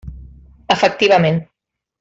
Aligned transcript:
Efectivament. 0.77 1.41